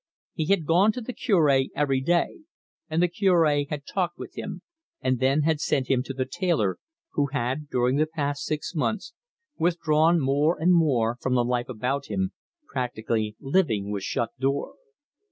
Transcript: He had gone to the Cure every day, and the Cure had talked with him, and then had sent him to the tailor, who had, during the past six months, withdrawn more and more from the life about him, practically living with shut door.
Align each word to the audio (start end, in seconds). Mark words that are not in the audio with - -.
He 0.33 0.47
had 0.47 0.65
gone 0.65 0.91
to 0.93 1.01
the 1.01 1.13
Cure 1.13 1.47
every 1.75 2.01
day, 2.01 2.39
and 2.89 3.03
the 3.03 3.07
Cure 3.07 3.63
had 3.69 3.85
talked 3.85 4.17
with 4.17 4.35
him, 4.35 4.63
and 4.99 5.19
then 5.19 5.43
had 5.43 5.61
sent 5.61 5.91
him 5.91 6.01
to 6.01 6.13
the 6.15 6.25
tailor, 6.25 6.79
who 7.11 7.27
had, 7.27 7.69
during 7.69 7.97
the 7.97 8.07
past 8.07 8.43
six 8.45 8.73
months, 8.73 9.13
withdrawn 9.59 10.19
more 10.19 10.59
and 10.59 10.73
more 10.73 11.17
from 11.21 11.35
the 11.35 11.45
life 11.45 11.69
about 11.69 12.07
him, 12.07 12.31
practically 12.67 13.35
living 13.39 13.91
with 13.91 14.01
shut 14.01 14.31
door. 14.39 14.73